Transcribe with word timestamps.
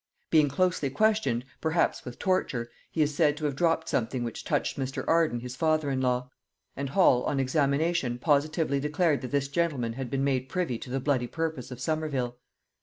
Being 0.31 0.49
closely 0.49 0.89
questioned, 0.89 1.45
perhaps 1.61 2.03
with 2.05 2.17
torture, 2.17 2.71
he 2.91 3.03
is 3.03 3.13
said 3.13 3.37
to 3.37 3.45
have 3.45 3.55
dropped 3.55 3.87
something 3.87 4.23
which 4.23 4.43
touched 4.43 4.79
Mr. 4.79 5.03
Arden 5.07 5.41
his 5.41 5.55
father 5.55 5.91
in 5.91 6.01
law; 6.01 6.31
and 6.75 6.89
Hall 6.89 7.21
on 7.25 7.39
examination 7.39 8.17
positively 8.17 8.79
declared 8.79 9.21
that 9.21 9.29
this 9.29 9.47
gentleman 9.47 9.93
had 9.93 10.09
been 10.09 10.23
made 10.23 10.49
privy 10.49 10.79
to 10.79 10.89
the 10.89 10.99
bloody 10.99 11.27
purpose 11.27 11.69
of 11.69 11.79
Somerville. 11.79 12.37